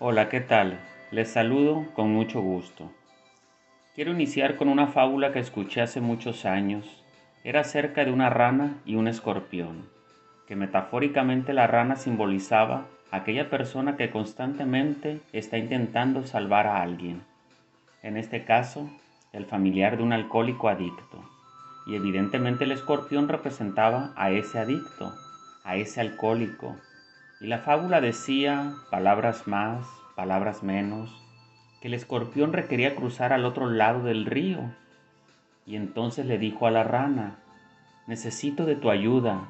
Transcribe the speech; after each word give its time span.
Hola, 0.00 0.28
¿qué 0.28 0.40
tal? 0.40 0.78
Les 1.10 1.28
saludo 1.28 1.84
con 1.92 2.12
mucho 2.12 2.40
gusto. 2.40 2.88
Quiero 3.96 4.12
iniciar 4.12 4.54
con 4.54 4.68
una 4.68 4.86
fábula 4.86 5.32
que 5.32 5.40
escuché 5.40 5.80
hace 5.80 6.00
muchos 6.00 6.44
años. 6.44 7.02
Era 7.42 7.62
acerca 7.62 8.04
de 8.04 8.12
una 8.12 8.30
rana 8.30 8.76
y 8.84 8.94
un 8.94 9.08
escorpión, 9.08 9.88
que 10.46 10.54
metafóricamente 10.54 11.52
la 11.52 11.66
rana 11.66 11.96
simbolizaba 11.96 12.86
aquella 13.10 13.50
persona 13.50 13.96
que 13.96 14.10
constantemente 14.10 15.20
está 15.32 15.58
intentando 15.58 16.24
salvar 16.24 16.68
a 16.68 16.80
alguien. 16.80 17.24
En 18.04 18.16
este 18.16 18.44
caso, 18.44 18.88
el 19.32 19.46
familiar 19.46 19.96
de 19.96 20.04
un 20.04 20.12
alcohólico 20.12 20.68
adicto. 20.68 21.28
Y 21.88 21.96
evidentemente 21.96 22.62
el 22.62 22.70
escorpión 22.70 23.26
representaba 23.26 24.12
a 24.14 24.30
ese 24.30 24.60
adicto, 24.60 25.12
a 25.64 25.74
ese 25.74 26.00
alcohólico. 26.00 26.76
Y 27.40 27.46
la 27.46 27.58
fábula 27.58 28.00
decía, 28.00 28.74
palabras 28.90 29.46
más, 29.46 29.86
palabras 30.16 30.64
menos, 30.64 31.24
que 31.80 31.86
el 31.86 31.94
escorpión 31.94 32.52
requería 32.52 32.96
cruzar 32.96 33.32
al 33.32 33.44
otro 33.44 33.70
lado 33.70 34.02
del 34.02 34.26
río. 34.26 34.72
Y 35.64 35.76
entonces 35.76 36.26
le 36.26 36.38
dijo 36.38 36.66
a 36.66 36.72
la 36.72 36.82
rana, 36.82 37.38
necesito 38.08 38.64
de 38.64 38.74
tu 38.74 38.90
ayuda. 38.90 39.46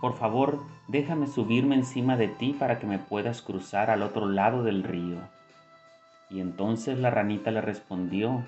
Por 0.00 0.16
favor, 0.16 0.64
déjame 0.88 1.28
subirme 1.28 1.76
encima 1.76 2.16
de 2.16 2.26
ti 2.26 2.56
para 2.58 2.80
que 2.80 2.86
me 2.88 2.98
puedas 2.98 3.40
cruzar 3.40 3.90
al 3.90 4.02
otro 4.02 4.26
lado 4.26 4.64
del 4.64 4.82
río. 4.82 5.18
Y 6.28 6.40
entonces 6.40 6.98
la 6.98 7.10
ranita 7.10 7.52
le 7.52 7.60
respondió, 7.60 8.42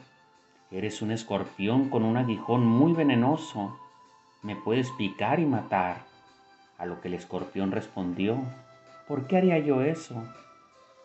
Eres 0.72 1.02
un 1.02 1.12
escorpión 1.12 1.88
con 1.90 2.02
un 2.02 2.16
aguijón 2.16 2.66
muy 2.66 2.94
venenoso. 2.94 3.78
Me 4.42 4.56
puedes 4.56 4.90
picar 4.92 5.38
y 5.38 5.46
matar. 5.46 5.98
A 6.78 6.86
lo 6.86 7.00
que 7.00 7.06
el 7.06 7.14
escorpión 7.14 7.70
respondió, 7.70 8.42
¿por 9.06 9.26
qué 9.26 9.36
haría 9.36 9.58
yo 9.58 9.82
eso? 9.82 10.22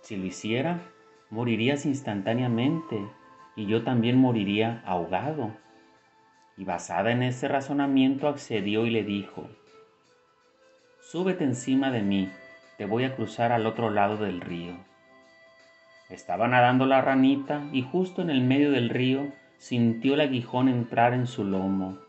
Si 0.01 0.15
lo 0.15 0.25
hiciera, 0.25 0.81
morirías 1.29 1.85
instantáneamente 1.85 2.99
y 3.55 3.65
yo 3.65 3.83
también 3.83 4.17
moriría 4.17 4.81
ahogado. 4.85 5.51
Y 6.57 6.65
basada 6.65 7.11
en 7.11 7.23
ese 7.23 7.47
razonamiento 7.47 8.27
accedió 8.27 8.85
y 8.85 8.89
le 8.89 9.03
dijo, 9.03 9.49
Súbete 10.99 11.43
encima 11.43 11.91
de 11.91 12.01
mí, 12.01 12.29
te 12.77 12.85
voy 12.85 13.03
a 13.03 13.15
cruzar 13.15 13.51
al 13.51 13.65
otro 13.65 13.89
lado 13.89 14.17
del 14.17 14.41
río. 14.41 14.73
Estaba 16.09 16.47
nadando 16.47 16.85
la 16.85 17.01
ranita 17.01 17.63
y 17.71 17.81
justo 17.81 18.21
en 18.21 18.29
el 18.29 18.41
medio 18.41 18.71
del 18.71 18.89
río 18.89 19.31
sintió 19.57 20.15
el 20.15 20.21
aguijón 20.21 20.67
entrar 20.67 21.13
en 21.13 21.27
su 21.27 21.43
lomo 21.43 22.08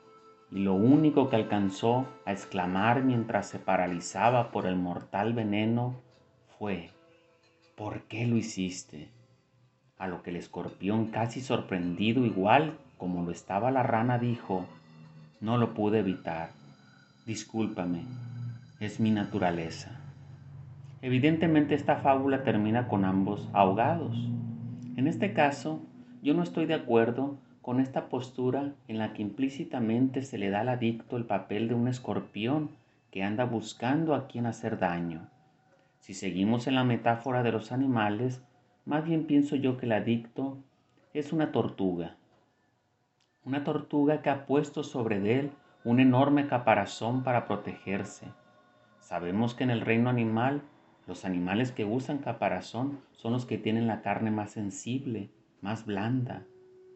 y 0.52 0.60
lo 0.60 0.74
único 0.74 1.28
que 1.28 1.36
alcanzó 1.36 2.06
a 2.24 2.32
exclamar 2.32 3.02
mientras 3.04 3.48
se 3.48 3.58
paralizaba 3.58 4.50
por 4.50 4.66
el 4.66 4.76
mortal 4.76 5.32
veneno 5.32 5.94
fue, 6.58 6.90
¿por 7.76 8.02
qué 8.02 8.26
lo 8.26 8.36
hiciste? 8.36 9.08
A 9.96 10.08
lo 10.08 10.22
que 10.22 10.30
el 10.30 10.36
escorpión, 10.36 11.06
casi 11.06 11.40
sorprendido 11.40 12.24
igual 12.26 12.78
como 12.98 13.22
lo 13.22 13.30
estaba 13.30 13.70
la 13.70 13.82
rana, 13.82 14.18
dijo, 14.18 14.66
no 15.40 15.56
lo 15.56 15.72
pude 15.72 16.00
evitar, 16.00 16.50
discúlpame, 17.26 18.02
es 18.80 19.00
mi 19.00 19.10
naturaleza. 19.10 20.00
Evidentemente 21.00 21.74
esta 21.74 21.96
fábula 21.96 22.42
termina 22.42 22.88
con 22.88 23.04
ambos 23.04 23.48
ahogados. 23.54 24.16
En 24.96 25.06
este 25.06 25.32
caso, 25.32 25.80
yo 26.22 26.34
no 26.34 26.42
estoy 26.42 26.66
de 26.66 26.74
acuerdo 26.74 27.38
con 27.62 27.80
esta 27.80 28.08
postura 28.08 28.72
en 28.88 28.98
la 28.98 29.12
que 29.12 29.22
implícitamente 29.22 30.22
se 30.22 30.38
le 30.38 30.50
da 30.50 30.60
al 30.60 30.68
adicto 30.70 31.16
el 31.16 31.26
papel 31.26 31.68
de 31.68 31.74
un 31.74 31.88
escorpión 31.88 32.70
que 33.10 33.22
anda 33.22 33.44
buscando 33.44 34.14
a 34.14 34.26
quien 34.26 34.46
hacer 34.46 34.78
daño. 34.78 35.28
Si 35.98 36.14
seguimos 36.14 36.66
en 36.66 36.74
la 36.74 36.84
metáfora 36.84 37.42
de 37.42 37.52
los 37.52 37.72
animales, 37.72 38.42
más 38.86 39.04
bien 39.04 39.26
pienso 39.26 39.56
yo 39.56 39.76
que 39.76 39.86
el 39.86 39.92
adicto 39.92 40.58
es 41.12 41.32
una 41.32 41.52
tortuga. 41.52 42.16
Una 43.44 43.64
tortuga 43.64 44.22
que 44.22 44.30
ha 44.30 44.46
puesto 44.46 44.82
sobre 44.82 45.38
él 45.38 45.50
un 45.84 46.00
enorme 46.00 46.46
caparazón 46.46 47.22
para 47.22 47.46
protegerse. 47.46 48.26
Sabemos 48.98 49.54
que 49.54 49.64
en 49.64 49.70
el 49.70 49.80
reino 49.80 50.08
animal 50.10 50.62
los 51.06 51.24
animales 51.24 51.72
que 51.72 51.84
usan 51.84 52.18
caparazón 52.18 53.00
son 53.12 53.32
los 53.32 53.46
que 53.46 53.58
tienen 53.58 53.86
la 53.86 54.02
carne 54.02 54.30
más 54.30 54.52
sensible, 54.52 55.30
más 55.60 55.84
blanda. 55.84 56.44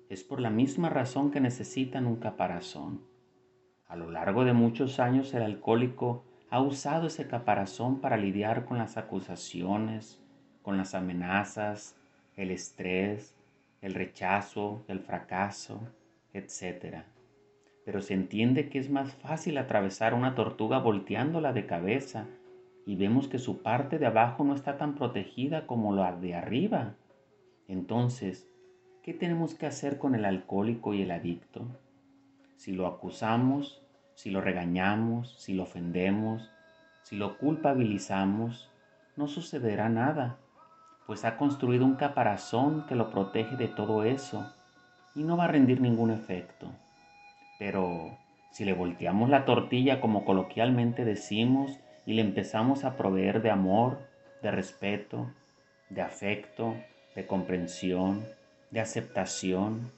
Es 0.09 0.22
por 0.22 0.41
la 0.41 0.50
misma 0.50 0.91
razón 0.91 1.31
que 1.31 1.41
necesitan 1.41 2.06
un 2.06 2.16
caparazón. 2.16 3.00
A 3.87 3.97
lo 3.97 4.10
largo 4.10 4.44
de 4.44 4.53
muchos 4.53 5.00
años 5.00 5.32
el 5.34 5.42
alcohólico 5.42 6.25
ha 6.50 6.60
usado 6.60 7.06
ese 7.06 7.26
caparazón 7.26 8.00
para 8.00 8.16
lidiar 8.16 8.65
con 8.65 8.78
las 8.78 8.97
acusaciones, 8.97 10.20
con 10.62 10.76
las 10.76 10.94
amenazas, 10.94 11.97
el 12.37 12.50
estrés, 12.50 13.34
el 13.81 13.94
rechazo, 13.94 14.84
el 14.88 15.00
fracaso, 15.00 15.81
etc. 16.32 17.04
Pero 17.84 18.03
se 18.03 18.15
entiende 18.15 18.69
que 18.69 18.78
es 18.78 18.91
más 18.91 19.15
fácil 19.15 19.59
atravesar 19.59 20.15
una 20.15 20.34
tortuga 20.34 20.78
volteándola 20.78 21.53
de 21.53 21.66
cabeza 21.66 22.26
y 22.86 22.97
vemos 22.97 23.28
que 23.28 23.38
su 23.38 23.62
parte 23.62 23.98
de 23.98 24.06
abajo 24.06 24.44
no 24.44 24.54
está 24.54 24.76
tan 24.76 24.94
protegida 24.94 25.66
como 25.66 25.94
la 25.94 26.15
de 26.16 26.34
arriba. 26.34 26.94
Entonces, 27.69 28.48
¿Qué 29.04 29.12
tenemos 29.12 29.54
que 29.54 29.66
hacer 29.66 29.98
con 29.98 30.15
el 30.15 30.25
alcohólico 30.25 30.94
y 30.94 31.03
el 31.03 31.10
adicto? 31.10 31.66
Si 32.56 32.72
lo 32.72 32.87
acusamos, 32.87 33.82
si 34.15 34.31
lo 34.31 34.41
regañamos, 34.41 35.34
si 35.38 35.53
lo 35.53 35.65
ofendemos, 35.65 36.50
si 37.03 37.16
lo 37.16 37.37
culpabilizamos, 37.37 38.70
no 39.16 39.28
sucederá 39.28 39.91
nada, 39.91 40.38
pues 41.06 41.26
ha 41.26 41.37
construido 41.37 41.84
un 41.84 41.97
caparazón 41.97 42.87
que 42.87 42.94
lo 42.94 43.10
protege 43.10 43.56
de 43.56 43.69
todo 43.69 44.04
eso 44.04 44.50
y 45.15 45.22
no 45.22 45.36
va 45.36 45.44
a 45.44 45.48
rendir 45.48 45.82
ningún 45.82 46.10
efecto. 46.10 46.72
Pero 47.59 48.16
si 48.53 48.65
le 48.65 48.72
volteamos 48.72 49.28
la 49.28 49.44
tortilla 49.44 50.00
como 50.00 50.25
coloquialmente 50.25 51.04
decimos 51.04 51.78
y 52.06 52.15
le 52.15 52.22
empezamos 52.22 52.84
a 52.84 52.97
proveer 52.97 53.42
de 53.42 53.50
amor, 53.50 53.98
de 54.41 54.50
respeto, 54.50 55.31
de 55.91 56.00
afecto, 56.00 56.75
de 57.15 57.26
comprensión, 57.26 58.25
de 58.75 58.81
aceptación, 58.81 59.93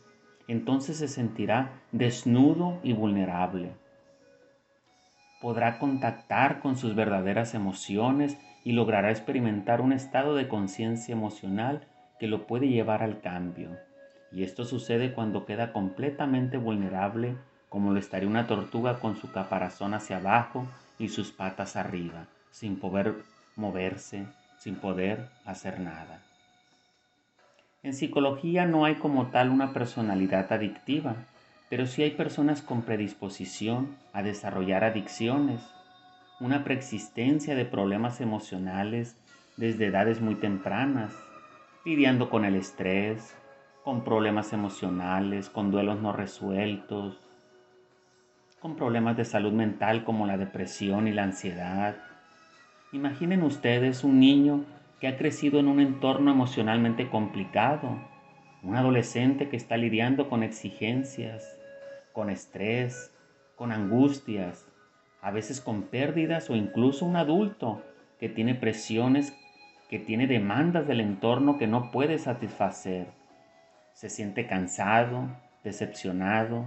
entonces 0.48 0.98
se 0.98 1.08
sentirá 1.08 1.70
desnudo 1.92 2.78
y 2.82 2.92
vulnerable. 2.92 3.70
Podrá 5.40 5.78
contactar 5.78 6.60
con 6.60 6.76
sus 6.76 6.94
verdaderas 6.94 7.54
emociones 7.54 8.36
y 8.64 8.72
logrará 8.72 9.10
experimentar 9.10 9.80
un 9.80 9.92
estado 9.92 10.34
de 10.34 10.46
conciencia 10.46 11.12
emocional 11.12 11.86
que 12.20 12.26
lo 12.26 12.46
puede 12.46 12.68
llevar 12.68 13.02
al 13.02 13.20
cambio. 13.22 13.70
Y 14.30 14.42
esto 14.42 14.66
sucede 14.66 15.14
cuando 15.14 15.46
queda 15.46 15.72
completamente 15.72 16.58
vulnerable, 16.58 17.36
como 17.70 17.92
lo 17.92 17.98
estaría 17.98 18.28
una 18.28 18.46
tortuga 18.46 19.00
con 19.00 19.16
su 19.16 19.32
caparazón 19.32 19.94
hacia 19.94 20.18
abajo 20.18 20.66
y 20.98 21.08
sus 21.08 21.32
patas 21.32 21.76
arriba, 21.76 22.26
sin 22.50 22.78
poder 22.78 23.14
moverse, 23.56 24.26
sin 24.58 24.74
poder 24.76 25.30
hacer 25.46 25.80
nada. 25.80 26.25
En 27.82 27.94
psicología 27.94 28.66
no 28.66 28.84
hay 28.84 28.96
como 28.96 29.28
tal 29.28 29.50
una 29.50 29.72
personalidad 29.72 30.52
adictiva, 30.52 31.16
pero 31.68 31.86
sí 31.86 32.02
hay 32.02 32.12
personas 32.12 32.62
con 32.62 32.82
predisposición 32.82 33.96
a 34.12 34.22
desarrollar 34.22 34.84
adicciones, 34.84 35.62
una 36.40 36.64
preexistencia 36.64 37.54
de 37.54 37.64
problemas 37.64 38.20
emocionales 38.20 39.16
desde 39.56 39.86
edades 39.86 40.20
muy 40.20 40.34
tempranas, 40.34 41.12
lidiando 41.84 42.28
con 42.28 42.44
el 42.44 42.56
estrés, 42.56 43.34
con 43.84 44.04
problemas 44.04 44.52
emocionales, 44.52 45.48
con 45.48 45.70
duelos 45.70 46.00
no 46.00 46.12
resueltos, 46.12 47.20
con 48.60 48.74
problemas 48.74 49.16
de 49.16 49.24
salud 49.24 49.52
mental 49.52 50.04
como 50.04 50.26
la 50.26 50.36
depresión 50.36 51.08
y 51.08 51.12
la 51.12 51.22
ansiedad. 51.22 51.96
Imaginen 52.92 53.42
ustedes 53.42 54.02
un 54.02 54.18
niño 54.18 54.64
que 55.00 55.08
ha 55.08 55.16
crecido 55.16 55.60
en 55.60 55.68
un 55.68 55.80
entorno 55.80 56.30
emocionalmente 56.30 57.08
complicado, 57.10 57.98
un 58.62 58.76
adolescente 58.76 59.48
que 59.48 59.56
está 59.56 59.76
lidiando 59.76 60.28
con 60.28 60.42
exigencias, 60.42 61.58
con 62.12 62.30
estrés, 62.30 63.12
con 63.54 63.72
angustias, 63.72 64.66
a 65.20 65.30
veces 65.30 65.60
con 65.60 65.82
pérdidas 65.82 66.50
o 66.50 66.56
incluso 66.56 67.04
un 67.04 67.16
adulto 67.16 67.82
que 68.18 68.28
tiene 68.28 68.54
presiones, 68.54 69.36
que 69.90 69.98
tiene 69.98 70.26
demandas 70.26 70.86
del 70.86 71.00
entorno 71.00 71.58
que 71.58 71.66
no 71.66 71.90
puede 71.90 72.18
satisfacer. 72.18 73.08
Se 73.92 74.08
siente 74.08 74.46
cansado, 74.46 75.28
decepcionado 75.62 76.64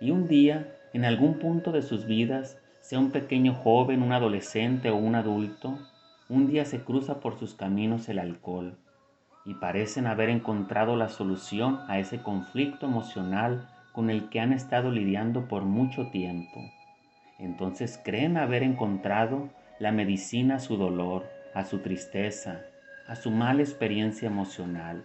y 0.00 0.10
un 0.10 0.28
día, 0.28 0.74
en 0.92 1.04
algún 1.04 1.38
punto 1.38 1.72
de 1.72 1.82
sus 1.82 2.06
vidas, 2.06 2.58
sea 2.80 2.98
un 2.98 3.12
pequeño 3.12 3.54
joven, 3.54 4.02
un 4.02 4.12
adolescente 4.12 4.90
o 4.90 4.96
un 4.96 5.14
adulto, 5.14 5.78
un 6.32 6.46
día 6.46 6.64
se 6.64 6.82
cruza 6.82 7.20
por 7.20 7.38
sus 7.38 7.54
caminos 7.54 8.08
el 8.08 8.18
alcohol 8.18 8.78
y 9.44 9.52
parecen 9.52 10.06
haber 10.06 10.30
encontrado 10.30 10.96
la 10.96 11.10
solución 11.10 11.80
a 11.88 11.98
ese 11.98 12.22
conflicto 12.22 12.86
emocional 12.86 13.68
con 13.92 14.08
el 14.08 14.30
que 14.30 14.40
han 14.40 14.54
estado 14.54 14.90
lidiando 14.90 15.46
por 15.46 15.64
mucho 15.64 16.06
tiempo. 16.06 16.58
Entonces 17.38 18.00
creen 18.02 18.38
haber 18.38 18.62
encontrado 18.62 19.50
la 19.78 19.92
medicina 19.92 20.54
a 20.54 20.58
su 20.58 20.78
dolor, 20.78 21.26
a 21.52 21.64
su 21.64 21.80
tristeza, 21.80 22.62
a 23.06 23.14
su 23.14 23.30
mala 23.30 23.60
experiencia 23.60 24.26
emocional. 24.26 25.04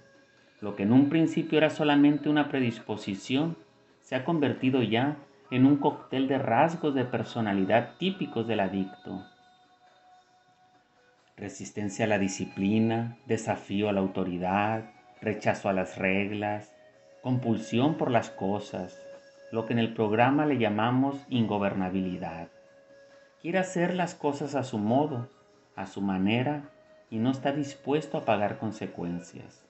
Lo 0.61 0.77
que 0.77 0.83
en 0.83 0.93
un 0.93 1.09
principio 1.09 1.57
era 1.57 1.69
solamente 1.69 2.29
una 2.29 2.47
predisposición, 2.47 3.57
se 3.99 4.15
ha 4.15 4.23
convertido 4.23 4.81
ya 4.81 5.17
en 5.51 5.65
un 5.65 5.75
cóctel 5.75 6.29
de 6.29 6.37
rasgos 6.37 6.95
de 6.95 7.03
personalidad 7.03 7.97
típicos 7.97 8.47
del 8.47 8.61
adicto. 8.61 9.25
Resistencia 11.37 12.05
a 12.05 12.07
la 12.07 12.17
disciplina, 12.17 13.15
desafío 13.27 13.89
a 13.89 13.93
la 13.93 13.99
autoridad, 13.99 14.89
rechazo 15.21 15.69
a 15.69 15.73
las 15.73 15.95
reglas, 15.99 16.73
compulsión 17.21 17.93
por 17.93 18.09
las 18.09 18.31
cosas, 18.31 18.99
lo 19.51 19.67
que 19.67 19.73
en 19.73 19.79
el 19.79 19.93
programa 19.93 20.47
le 20.47 20.57
llamamos 20.57 21.23
ingobernabilidad. 21.29 22.47
Quiere 23.39 23.59
hacer 23.59 23.93
las 23.93 24.15
cosas 24.15 24.55
a 24.55 24.63
su 24.63 24.79
modo, 24.79 25.29
a 25.75 25.85
su 25.85 26.01
manera, 26.01 26.71
y 27.11 27.19
no 27.19 27.29
está 27.29 27.51
dispuesto 27.51 28.17
a 28.17 28.25
pagar 28.25 28.57
consecuencias. 28.57 29.63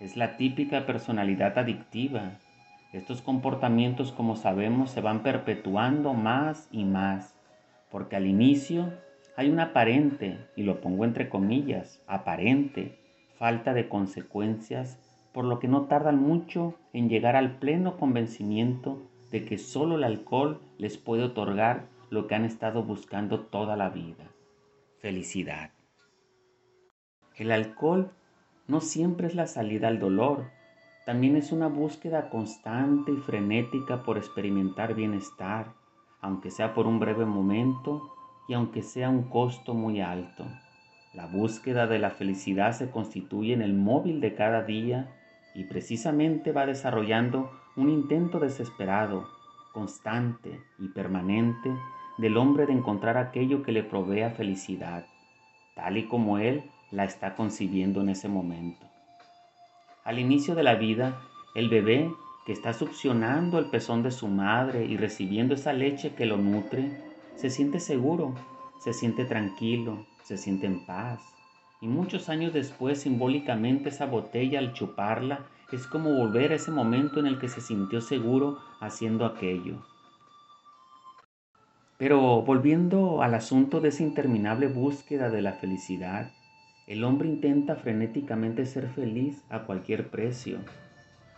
Es 0.00 0.16
la 0.16 0.36
típica 0.36 0.84
personalidad 0.84 1.56
adictiva. 1.58 2.40
Estos 2.92 3.22
comportamientos, 3.22 4.10
como 4.10 4.34
sabemos, 4.34 4.90
se 4.90 5.00
van 5.00 5.22
perpetuando 5.22 6.12
más 6.12 6.68
y 6.72 6.84
más, 6.84 7.36
porque 7.88 8.16
al 8.16 8.26
inicio 8.26 8.92
hay 9.36 9.50
una 9.50 9.64
aparente, 9.64 10.38
y 10.56 10.62
lo 10.62 10.80
pongo 10.80 11.04
entre 11.04 11.28
comillas, 11.28 12.02
aparente, 12.06 12.98
falta 13.36 13.74
de 13.74 13.88
consecuencias, 13.88 14.98
por 15.32 15.44
lo 15.44 15.58
que 15.58 15.66
no 15.66 15.86
tardan 15.86 16.20
mucho 16.20 16.74
en 16.92 17.08
llegar 17.08 17.34
al 17.34 17.58
pleno 17.58 17.96
convencimiento 17.96 19.02
de 19.32 19.44
que 19.44 19.58
solo 19.58 19.96
el 19.96 20.04
alcohol 20.04 20.60
les 20.78 20.96
puede 20.96 21.24
otorgar 21.24 21.86
lo 22.10 22.28
que 22.28 22.36
han 22.36 22.44
estado 22.44 22.84
buscando 22.84 23.40
toda 23.40 23.76
la 23.76 23.90
vida, 23.90 24.30
felicidad. 25.00 25.70
El 27.34 27.50
alcohol 27.50 28.12
no 28.68 28.80
siempre 28.80 29.26
es 29.26 29.34
la 29.34 29.48
salida 29.48 29.88
al 29.88 29.98
dolor, 29.98 30.44
también 31.04 31.36
es 31.36 31.50
una 31.50 31.66
búsqueda 31.66 32.30
constante 32.30 33.10
y 33.10 33.16
frenética 33.16 34.04
por 34.04 34.16
experimentar 34.16 34.94
bienestar, 34.94 35.74
aunque 36.20 36.52
sea 36.52 36.72
por 36.72 36.86
un 36.86 37.00
breve 37.00 37.26
momento 37.26 38.13
y 38.48 38.54
aunque 38.54 38.82
sea 38.82 39.08
un 39.10 39.24
costo 39.24 39.74
muy 39.74 40.00
alto. 40.00 40.44
La 41.14 41.26
búsqueda 41.26 41.86
de 41.86 41.98
la 41.98 42.10
felicidad 42.10 42.72
se 42.72 42.90
constituye 42.90 43.52
en 43.52 43.62
el 43.62 43.74
móvil 43.74 44.20
de 44.20 44.34
cada 44.34 44.62
día 44.62 45.08
y 45.54 45.64
precisamente 45.64 46.52
va 46.52 46.66
desarrollando 46.66 47.50
un 47.76 47.88
intento 47.88 48.40
desesperado, 48.40 49.28
constante 49.72 50.60
y 50.78 50.88
permanente 50.88 51.72
del 52.18 52.36
hombre 52.36 52.66
de 52.66 52.72
encontrar 52.72 53.16
aquello 53.16 53.62
que 53.62 53.72
le 53.72 53.82
provea 53.82 54.30
felicidad, 54.30 55.06
tal 55.74 55.96
y 55.96 56.06
como 56.06 56.38
él 56.38 56.64
la 56.90 57.04
está 57.04 57.34
concibiendo 57.34 58.00
en 58.00 58.08
ese 58.08 58.28
momento. 58.28 58.86
Al 60.04 60.18
inicio 60.18 60.54
de 60.54 60.62
la 60.62 60.74
vida, 60.74 61.20
el 61.54 61.68
bebé 61.68 62.10
que 62.46 62.52
está 62.52 62.72
succionando 62.72 63.58
el 63.58 63.66
pezón 63.66 64.02
de 64.02 64.10
su 64.10 64.28
madre 64.28 64.84
y 64.84 64.96
recibiendo 64.96 65.54
esa 65.54 65.72
leche 65.72 66.14
que 66.14 66.26
lo 66.26 66.36
nutre, 66.36 67.13
se 67.36 67.50
siente 67.50 67.80
seguro, 67.80 68.34
se 68.78 68.92
siente 68.92 69.24
tranquilo, 69.24 70.06
se 70.22 70.36
siente 70.36 70.66
en 70.66 70.84
paz. 70.86 71.20
Y 71.80 71.88
muchos 71.88 72.28
años 72.28 72.52
después, 72.52 73.00
simbólicamente, 73.02 73.90
esa 73.90 74.06
botella 74.06 74.58
al 74.58 74.72
chuparla 74.72 75.46
es 75.72 75.86
como 75.86 76.14
volver 76.14 76.52
a 76.52 76.56
ese 76.56 76.70
momento 76.70 77.20
en 77.20 77.26
el 77.26 77.38
que 77.38 77.48
se 77.48 77.60
sintió 77.60 78.00
seguro 78.00 78.58
haciendo 78.80 79.26
aquello. 79.26 79.82
Pero 81.98 82.42
volviendo 82.42 83.22
al 83.22 83.34
asunto 83.34 83.80
de 83.80 83.88
esa 83.88 84.02
interminable 84.02 84.66
búsqueda 84.66 85.30
de 85.30 85.42
la 85.42 85.52
felicidad, 85.52 86.32
el 86.86 87.04
hombre 87.04 87.28
intenta 87.28 87.76
frenéticamente 87.76 88.66
ser 88.66 88.88
feliz 88.88 89.42
a 89.48 89.60
cualquier 89.60 90.10
precio. 90.10 90.58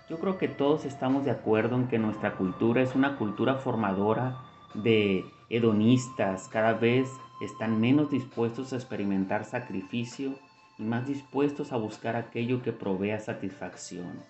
Yo 0.08 0.19
creo 0.19 0.38
que 0.38 0.48
todos 0.48 0.84
estamos 0.84 1.25
de 1.25 1.31
acuerdo 1.31 1.76
en 1.76 1.88
que 1.88 1.98
nuestra 1.98 2.37
cultura 2.37 2.82
es 2.82 2.94
una 2.94 3.16
cultura 3.16 3.56
formadora 3.56 4.38
de 4.75 5.25
hedonistas, 5.48 6.48
cada 6.48 6.72
vez 6.72 7.08
están 7.40 7.81
menos 7.81 8.10
dispuestos 8.10 8.72
a 8.72 8.76
experimentar 8.76 9.44
sacrificio 9.44 10.34
y 10.78 10.82
más 10.84 11.06
dispuestos 11.06 11.72
a 11.72 11.76
buscar 11.76 12.16
aquello 12.16 12.62
que 12.62 12.72
provea 12.72 13.20
satisfacción. 13.20 14.22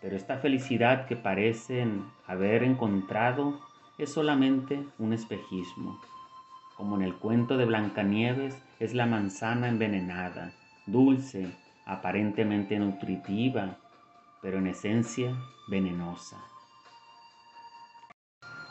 Pero 0.00 0.16
esta 0.16 0.38
felicidad 0.38 1.06
que 1.06 1.16
parecen 1.16 2.04
haber 2.26 2.62
encontrado 2.62 3.60
es 3.98 4.12
solamente 4.12 4.84
un 4.98 5.12
espejismo. 5.12 6.00
Como 6.76 6.96
en 6.96 7.02
el 7.02 7.14
cuento 7.14 7.56
de 7.56 7.64
Blancanieves 7.64 8.60
es 8.80 8.94
la 8.94 9.06
manzana 9.06 9.68
envenenada, 9.68 10.52
dulce, 10.86 11.56
aparentemente 11.86 12.78
nutritiva, 12.78 13.78
pero 14.42 14.58
en 14.58 14.66
esencia 14.66 15.36
venenosa. 15.68 16.36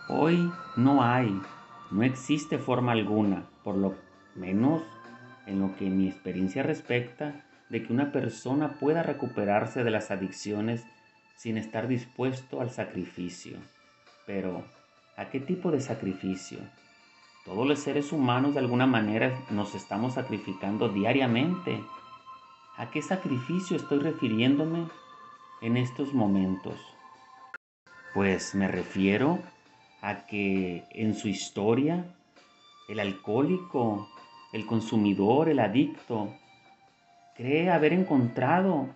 Hoy 0.09 0.51
no 0.75 1.01
hay, 1.01 1.41
no 1.94 2.01
existe 2.01 2.57
forma 2.57 2.92
alguna, 2.94 3.45
por 3.63 3.78
lo 3.78 3.94
menos 4.34 4.81
en 5.45 5.60
lo 5.60 5.75
que 5.75 5.92
mi 5.92 6.07
experiencia 6.07 6.63
respecta, 6.63 7.45
de 7.69 7.84
que 7.84 7.94
una 7.94 8.12
persona 8.12 8.80
pueda 8.80 9.04
recuperarse 9.04 9.84
de 9.84 9.92
las 9.92 10.10
adicciones 10.10 10.84
sin 11.36 11.56
estar 11.56 11.88
dispuesto 11.88 12.62
al 12.62 12.72
sacrificio. 12.72 13.57
Pero, 14.25 14.66
¿a 15.18 15.30
qué 15.30 15.40
tipo 15.40 15.69
de 15.69 15.81
sacrificio? 15.81 16.57
Todos 17.45 17.68
los 17.68 17.78
seres 17.78 18.12
humanos 18.12 18.56
de 18.56 18.62
alguna 18.62 18.88
manera 18.88 19.38
nos 19.51 19.75
estamos 19.75 20.16
sacrificando 20.16 20.90
diariamente. 20.90 21.80
¿A 22.75 22.90
qué 22.90 23.04
sacrificio 23.04 23.78
estoy 23.78 24.00
refiriéndome 24.00 24.88
en 25.62 25.78
estos 25.78 26.12
momentos? 26.12 26.80
Pues 28.16 28.56
me 28.56 28.68
refiero 28.68 29.40
a 30.03 30.27
que 30.27 30.83
en 30.91 31.15
su 31.15 31.27
historia 31.27 32.05
el 32.88 33.00
alcohólico 33.00 34.07
el 34.53 34.67
consumidor, 34.67 35.50
el 35.50 35.59
adicto, 35.59 36.31
cree 37.35 37.71
haber 37.71 37.91
encontrado 37.91 38.88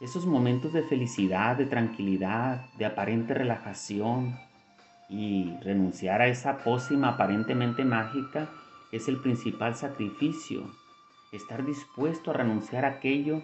esos 0.00 0.26
momentos 0.26 0.72
de 0.72 0.82
felicidad, 0.82 1.54
de 1.56 1.66
tranquilidad, 1.66 2.64
de 2.78 2.86
aparente 2.86 3.34
relajación 3.34 4.38
y 5.08 5.54
renunciar 5.60 6.22
a 6.22 6.28
esa 6.28 6.64
pócima 6.64 7.08
aparentemente 7.10 7.84
mágica 7.84 8.48
es 8.90 9.06
el 9.06 9.18
principal 9.18 9.76
sacrificio. 9.76 10.64
Estar 11.30 11.64
dispuesto 11.64 12.30
a 12.30 12.34
renunciar 12.34 12.86
a 12.86 12.88
aquello 12.88 13.42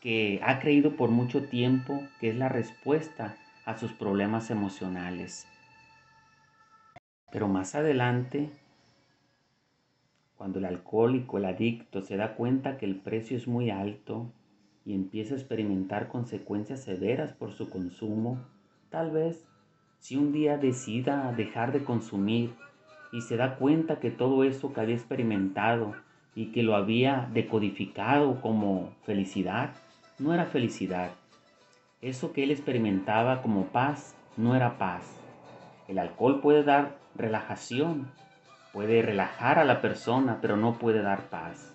que 0.00 0.38
ha 0.44 0.58
creído 0.60 0.96
por 0.96 1.10
mucho 1.10 1.48
tiempo 1.48 1.98
que 2.20 2.28
es 2.28 2.36
la 2.36 2.50
respuesta 2.50 3.36
a 3.64 3.78
sus 3.78 3.92
problemas 3.92 4.50
emocionales. 4.50 5.46
Pero 7.30 7.48
más 7.48 7.74
adelante 7.74 8.50
cuando 10.40 10.58
el 10.58 10.64
alcohólico, 10.64 11.36
el 11.36 11.44
adicto, 11.44 12.00
se 12.00 12.16
da 12.16 12.34
cuenta 12.34 12.78
que 12.78 12.86
el 12.86 12.96
precio 12.96 13.36
es 13.36 13.46
muy 13.46 13.68
alto 13.68 14.32
y 14.86 14.94
empieza 14.94 15.34
a 15.34 15.36
experimentar 15.36 16.08
consecuencias 16.08 16.80
severas 16.80 17.34
por 17.34 17.52
su 17.52 17.68
consumo, 17.68 18.38
tal 18.88 19.10
vez 19.10 19.46
si 19.98 20.16
un 20.16 20.32
día 20.32 20.56
decida 20.56 21.34
dejar 21.36 21.72
de 21.72 21.84
consumir 21.84 22.54
y 23.12 23.20
se 23.20 23.36
da 23.36 23.56
cuenta 23.56 24.00
que 24.00 24.10
todo 24.10 24.42
eso 24.42 24.72
que 24.72 24.80
había 24.80 24.94
experimentado 24.94 25.94
y 26.34 26.52
que 26.52 26.62
lo 26.62 26.74
había 26.74 27.28
decodificado 27.34 28.40
como 28.40 28.94
felicidad, 29.04 29.74
no 30.18 30.32
era 30.32 30.46
felicidad. 30.46 31.10
Eso 32.00 32.32
que 32.32 32.44
él 32.44 32.50
experimentaba 32.50 33.42
como 33.42 33.66
paz 33.66 34.14
no 34.38 34.56
era 34.56 34.78
paz. 34.78 35.19
El 35.90 35.98
alcohol 35.98 36.40
puede 36.40 36.62
dar 36.62 36.98
relajación, 37.16 38.12
puede 38.72 39.02
relajar 39.02 39.58
a 39.58 39.64
la 39.64 39.80
persona, 39.80 40.38
pero 40.40 40.56
no 40.56 40.78
puede 40.78 41.02
dar 41.02 41.30
paz. 41.30 41.74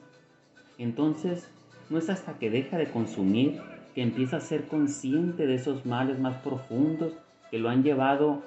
Entonces, 0.77 1.51
no 1.89 1.97
es 1.97 2.09
hasta 2.09 2.35
que 2.39 2.49
deja 2.49 2.77
de 2.77 2.89
consumir 2.89 3.59
que 3.93 4.01
empieza 4.01 4.37
a 4.37 4.39
ser 4.39 4.69
consciente 4.69 5.47
de 5.47 5.55
esos 5.55 5.85
males 5.85 6.17
más 6.17 6.37
profundos 6.37 7.11
que 7.51 7.59
lo 7.59 7.67
han 7.67 7.83
llevado 7.83 8.41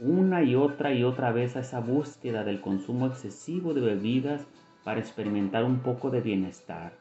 una 0.00 0.42
y 0.42 0.56
otra 0.56 0.92
y 0.92 1.04
otra 1.04 1.30
vez 1.30 1.54
a 1.54 1.60
esa 1.60 1.78
búsqueda 1.78 2.42
del 2.42 2.60
consumo 2.60 3.06
excesivo 3.06 3.72
de 3.72 3.82
bebidas 3.82 4.44
para 4.82 4.98
experimentar 4.98 5.62
un 5.62 5.78
poco 5.78 6.10
de 6.10 6.22
bienestar. 6.22 6.92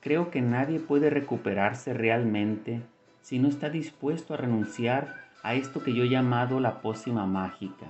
Creo 0.00 0.30
que 0.30 0.42
nadie 0.42 0.80
puede 0.80 1.08
recuperarse 1.08 1.94
realmente 1.94 2.82
si 3.22 3.38
no 3.38 3.48
está 3.48 3.70
dispuesto 3.70 4.34
a 4.34 4.36
renunciar 4.36 5.21
a 5.42 5.54
esto 5.54 5.82
que 5.82 5.92
yo 5.92 6.04
he 6.04 6.08
llamado 6.08 6.60
la 6.60 6.80
pócima 6.80 7.26
mágica, 7.26 7.86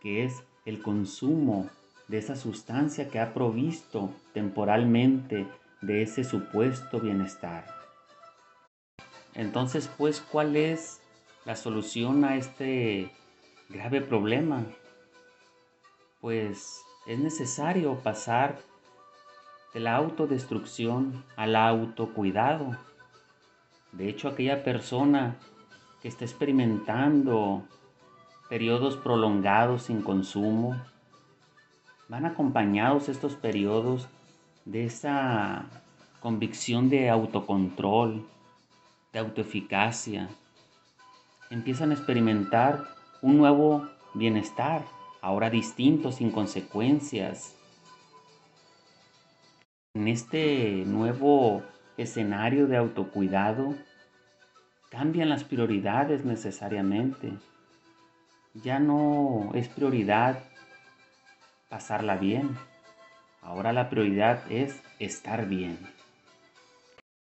que 0.00 0.24
es 0.24 0.44
el 0.64 0.82
consumo 0.82 1.68
de 2.08 2.18
esa 2.18 2.36
sustancia 2.36 3.08
que 3.08 3.18
ha 3.18 3.34
provisto 3.34 4.10
temporalmente 4.32 5.46
de 5.80 6.02
ese 6.02 6.24
supuesto 6.24 7.00
bienestar. 7.00 7.66
Entonces, 9.34 9.90
pues, 9.98 10.20
¿cuál 10.20 10.56
es 10.56 11.00
la 11.44 11.56
solución 11.56 12.24
a 12.24 12.36
este 12.36 13.10
grave 13.68 14.00
problema? 14.00 14.64
Pues 16.20 16.82
es 17.06 17.18
necesario 17.18 17.96
pasar 17.96 18.60
de 19.74 19.80
la 19.80 19.96
autodestrucción 19.96 21.24
al 21.36 21.56
autocuidado. 21.56 22.76
De 23.92 24.08
hecho, 24.08 24.28
aquella 24.28 24.62
persona 24.62 25.36
que 26.02 26.08
está 26.08 26.24
experimentando 26.24 27.62
periodos 28.48 28.96
prolongados 28.96 29.84
sin 29.84 30.02
consumo, 30.02 30.76
van 32.08 32.26
acompañados 32.26 33.08
estos 33.08 33.36
periodos 33.36 34.08
de 34.64 34.84
esa 34.84 35.64
convicción 36.20 36.90
de 36.90 37.08
autocontrol, 37.08 38.26
de 39.12 39.18
autoeficacia. 39.20 40.28
Empiezan 41.50 41.92
a 41.92 41.94
experimentar 41.94 42.84
un 43.22 43.38
nuevo 43.38 43.88
bienestar, 44.14 44.84
ahora 45.20 45.50
distinto, 45.50 46.10
sin 46.10 46.32
consecuencias. 46.32 47.56
En 49.94 50.08
este 50.08 50.84
nuevo 50.86 51.62
escenario 51.96 52.66
de 52.66 52.76
autocuidado, 52.76 53.74
cambian 54.92 55.28
las 55.28 55.42
prioridades 55.42 56.24
necesariamente. 56.24 57.32
Ya 58.54 58.78
no 58.78 59.50
es 59.54 59.68
prioridad 59.68 60.44
pasarla 61.68 62.16
bien. 62.16 62.56
Ahora 63.40 63.72
la 63.72 63.90
prioridad 63.90 64.44
es 64.52 64.80
estar 65.00 65.48
bien. 65.48 65.78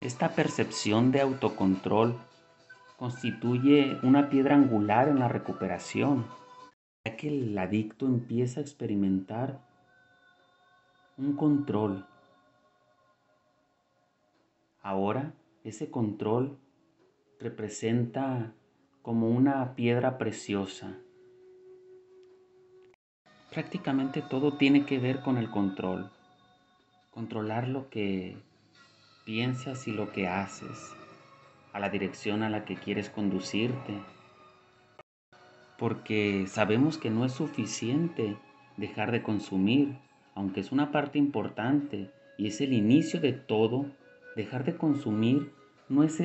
Esta 0.01 0.36
percepción 0.36 1.12
de 1.12 1.22
autocontrol 1.22 2.20
constituye 2.98 3.98
una 4.03 4.29
piedra 4.29 4.53
angular 4.53 5.08
en 5.08 5.17
la 5.17 5.27
recuperación, 5.27 6.27
ya 7.03 7.15
que 7.15 7.29
el 7.29 7.58
adicto 7.58 8.05
empieza 8.05 8.60
a 8.60 8.63
experimentar 8.63 9.60
un 11.17 11.36
control 11.36 12.05
Ahora 14.84 15.34
ese 15.63 15.89
control 15.89 16.60
representa 17.43 18.53
como 19.01 19.27
una 19.27 19.75
piedra 19.75 20.17
preciosa. 20.17 20.97
Prácticamente 23.51 24.21
todo 24.21 24.57
tiene 24.57 24.85
que 24.85 24.97
ver 24.97 25.19
con 25.19 25.38
el 25.38 25.51
control. 25.51 26.09
Controlar 27.12 27.67
lo 27.67 27.89
que 27.89 28.38
piensas 29.25 29.88
y 29.89 29.91
lo 29.91 30.12
que 30.13 30.27
haces, 30.27 30.93
a 31.73 31.79
la 31.79 31.89
dirección 31.89 32.43
a 32.43 32.50
la 32.50 32.63
que 32.63 32.75
quieres 32.75 33.09
conducirte. 33.09 34.00
Porque 35.77 36.45
sabemos 36.47 36.97
que 36.97 37.09
no 37.09 37.25
es 37.25 37.33
suficiente 37.33 38.38
dejar 38.77 39.12
de 39.12 39.21
consumir, 39.21 39.97
aunque 40.33 40.62
es 40.62 40.71
una 40.71 40.91
parte 40.91 41.19
importante 41.19 42.09
y 42.38 42.47
es 42.47 42.62
el 42.62 42.71
inicio 42.71 43.19
de 43.19 43.33
todo 43.33 43.85
dejar 44.38 44.63
de 44.63 44.77
consumir 44.77 45.51
no 45.89 46.03
es 46.03 46.19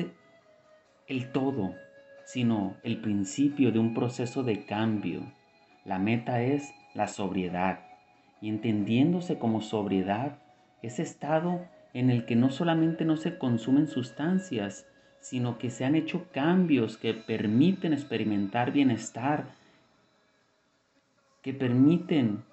el 1.09 1.31
todo, 1.31 1.75
sino 2.23 2.77
el 2.83 3.01
principio 3.01 3.71
de 3.71 3.79
un 3.79 3.93
proceso 3.93 4.43
de 4.43 4.63
cambio. 4.65 5.21
La 5.83 5.99
meta 5.99 6.41
es 6.41 6.71
la 6.93 7.07
sobriedad 7.07 7.79
y 8.41 8.49
entendiéndose 8.49 9.37
como 9.37 9.61
sobriedad, 9.61 10.37
ese 10.81 11.01
estado 11.01 11.65
en 11.93 12.09
el 12.09 12.25
que 12.25 12.35
no 12.35 12.51
solamente 12.51 13.03
no 13.03 13.17
se 13.17 13.37
consumen 13.37 13.87
sustancias, 13.87 14.87
sino 15.19 15.57
que 15.57 15.71
se 15.71 15.83
han 15.83 15.95
hecho 15.95 16.27
cambios 16.31 16.97
que 16.97 17.13
permiten 17.13 17.91
experimentar 17.91 18.71
bienestar, 18.71 19.47
que 21.41 21.53
permiten 21.53 22.43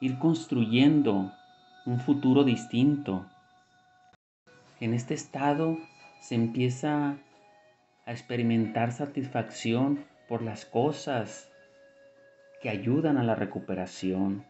ir 0.00 0.18
construyendo 0.18 1.32
un 1.86 1.98
futuro 1.98 2.44
distinto, 2.44 3.26
en 4.80 4.94
este 4.94 5.14
estado 5.14 5.78
se 6.20 6.34
empieza 6.34 7.16
a 8.06 8.12
experimentar 8.12 8.92
satisfacción 8.92 10.04
por 10.28 10.42
las 10.42 10.64
cosas 10.64 11.50
que 12.60 12.68
ayudan 12.68 13.16
a 13.16 13.24
la 13.24 13.34
recuperación, 13.34 14.44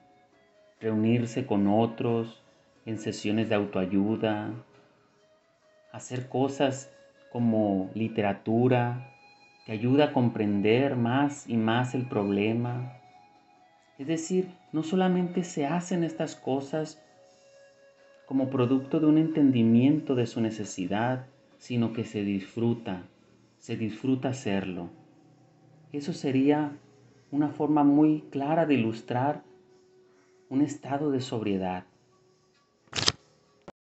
reunirse 0.81 1.47
con 1.47 1.67
otros 1.67 2.43
en 2.87 2.99
sesiones 2.99 3.49
de 3.49 3.55
autoayuda, 3.55 4.51
hacer 5.93 6.29
cosas 6.29 6.91
como 7.31 7.91
literatura 7.95 9.09
que 9.65 9.73
ayuda 9.73 10.07
a 10.07 10.13
comprender 10.13 10.97
más 10.97 11.49
y 11.49 11.57
más 11.57 11.95
el 11.95 12.07
problema. 12.07 12.99
Es 13.99 14.07
decir, 14.07 14.49
no 14.73 14.83
solamente 14.83 15.45
se 15.45 15.67
hacen 15.67 16.03
estas 16.03 16.35
cosas 16.35 17.01
como 18.27 18.51
producto 18.51 18.99
de 18.99 19.07
un 19.07 19.19
entendimiento 19.19 20.15
de 20.15 20.27
su 20.27 20.41
necesidad, 20.41 21.27
sino 21.59 21.93
que 21.93 22.05
se 22.05 22.25
disfruta, 22.25 23.03
se 23.63 23.77
disfruta 23.77 24.29
hacerlo. 24.29 24.91
Eso 25.93 26.13
sería 26.13 26.77
una 27.31 27.49
forma 27.49 27.85
muy 27.85 28.25
clara 28.31 28.67
de 28.67 28.75
ilustrar 28.75 29.43
un 30.51 30.61
estado 30.61 31.11
de 31.11 31.21
sobriedad. 31.21 31.87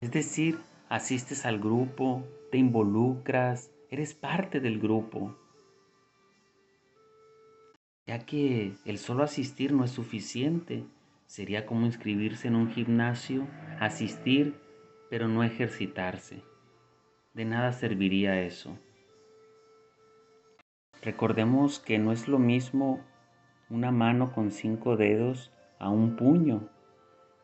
Es 0.01 0.11
decir, 0.11 0.59
asistes 0.89 1.45
al 1.45 1.57
grupo, 1.57 2.23
te 2.51 2.59
involucras, 2.59 3.71
eres 3.89 4.13
parte 4.13 4.59
del 4.59 4.79
grupo. 4.79 5.35
Ya 8.05 8.19
que 8.19 8.73
el 8.85 8.97
solo 8.97 9.23
asistir 9.23 9.71
no 9.71 9.85
es 9.85 9.91
suficiente, 9.91 10.83
Sería 11.33 11.65
como 11.65 11.87
inscribirse 11.87 12.47
en 12.47 12.55
un 12.55 12.69
gimnasio, 12.69 13.47
asistir, 13.79 14.53
pero 15.09 15.27
no 15.27 15.43
ejercitarse. 15.43 16.43
De 17.33 17.43
nada 17.43 17.71
serviría 17.71 18.39
eso. 18.41 18.77
Recordemos 21.03 21.79
que 21.79 21.99
no 21.99 22.13
es 22.13 22.29
lo 22.29 22.39
mismo 22.39 23.01
una 23.69 23.91
mano 23.91 24.31
con 24.31 24.51
cinco 24.51 24.95
dedos 24.95 25.51
a 25.77 25.89
un 25.89 26.15
puño. 26.15 26.69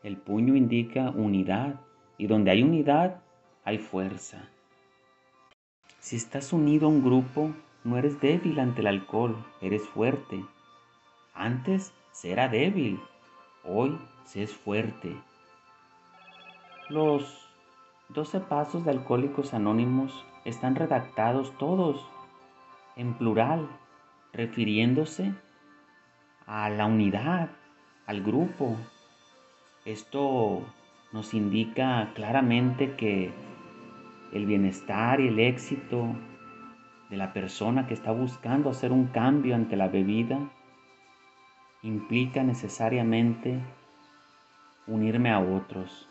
El 0.02 0.16
puño 0.16 0.56
indica 0.56 1.10
unidad 1.10 1.80
y 2.16 2.26
donde 2.26 2.52
hay 2.52 2.62
unidad 2.62 3.20
hay 3.64 3.76
fuerza. 3.76 4.48
Si 5.98 6.16
estás 6.16 6.54
unido 6.54 6.86
a 6.86 6.88
un 6.88 7.04
grupo, 7.04 7.50
no 7.84 7.98
eres 7.98 8.18
débil 8.20 8.58
ante 8.60 8.80
el 8.80 8.86
alcohol, 8.86 9.36
eres 9.60 9.86
fuerte. 9.86 10.42
Antes 11.34 11.92
será 12.12 12.48
débil, 12.48 12.98
Hoy 13.62 13.98
se 14.24 14.42
es 14.42 14.54
fuerte. 14.54 15.14
Los 16.88 17.46
12 18.08 18.40
pasos 18.40 18.86
de 18.86 18.90
Alcohólicos 18.90 19.52
Anónimos 19.52 20.24
están 20.46 20.76
redactados 20.76 21.52
todos 21.58 22.06
en 22.96 23.14
plural, 23.14 23.68
refiriéndose 24.32 25.32
a 26.46 26.70
la 26.70 26.86
unidad, 26.86 27.50
al 28.06 28.22
grupo. 28.22 28.76
Esto 29.84 30.64
nos 31.12 31.34
indica 31.34 32.12
claramente 32.14 32.96
que 32.96 33.32
el 34.32 34.46
bienestar 34.46 35.20
y 35.20 35.28
el 35.28 35.40
éxito 35.40 36.14
de 37.10 37.16
la 37.16 37.32
persona 37.32 37.86
que 37.86 37.94
está 37.94 38.12
buscando 38.12 38.70
hacer 38.70 38.92
un 38.92 39.08
cambio 39.08 39.54
ante 39.56 39.76
la 39.76 39.88
bebida 39.88 40.38
implica 41.82 42.42
necesariamente 42.42 43.60
unirme 44.86 45.30
a 45.30 45.40
otros. 45.40 46.08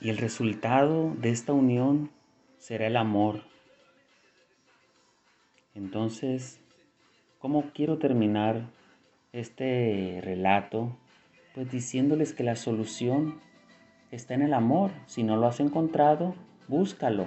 Y 0.00 0.10
el 0.10 0.18
resultado 0.18 1.14
de 1.14 1.30
esta 1.30 1.52
unión 1.52 2.10
será 2.58 2.86
el 2.86 2.96
amor. 2.96 3.42
Entonces, 5.74 6.60
¿cómo 7.38 7.64
quiero 7.74 7.98
terminar 7.98 8.66
este 9.32 10.20
relato? 10.22 10.96
Pues 11.54 11.70
diciéndoles 11.70 12.34
que 12.34 12.44
la 12.44 12.56
solución 12.56 13.40
está 14.10 14.34
en 14.34 14.42
el 14.42 14.54
amor. 14.54 14.90
Si 15.06 15.22
no 15.22 15.36
lo 15.36 15.46
has 15.46 15.60
encontrado, 15.60 16.34
búscalo. 16.68 17.26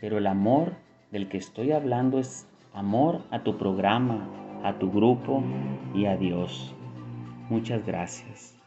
Pero 0.00 0.18
el 0.18 0.26
amor 0.26 0.72
del 1.10 1.28
que 1.28 1.36
estoy 1.36 1.72
hablando 1.72 2.18
es 2.18 2.48
amor 2.72 3.22
a 3.30 3.42
tu 3.42 3.58
programa, 3.58 4.28
a 4.64 4.78
tu 4.78 4.90
grupo 4.90 5.42
y 5.94 6.06
a 6.06 6.16
Dios. 6.16 6.74
Muchas 7.50 7.84
gracias. 7.86 8.61